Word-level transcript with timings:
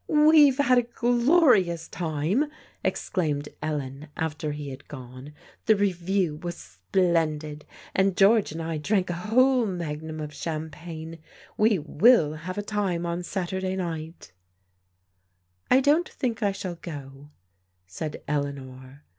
We've 0.07 0.57
had 0.57 0.79
a 0.79 0.81
glorious 0.81 1.87
time!" 1.87 2.47
exclaimed 2.83 3.49
Ellen 3.61 4.07
after 4.17 4.51
he 4.51 4.71
had 4.71 4.87
gone. 4.87 5.31
"The 5.67 5.75
Revue 5.75 6.37
was 6.41 6.55
splendid, 6.57 7.65
and 7.93 8.17
George 8.17 8.51
and 8.51 8.63
I 8.63 8.79
drank 8.79 9.11
a 9.11 9.29
whole 9.29 9.67
magnum 9.67 10.19
of 10.19 10.33
champagne 10.33 11.19
1 11.57 11.69
We 11.69 11.77
wiU 11.81 12.35
have 12.35 12.57
a 12.57 12.63
time 12.63 13.05
on 13.05 13.21
Saturday 13.21 13.75
night 13.75 14.31
I 15.69 15.75
""I 15.77 15.79
don't 15.81 16.09
think 16.09 16.41
I 16.41 16.51
shall 16.51 16.77
go," 16.81 17.29
said 17.85 18.23
Eleanor. 18.27 19.03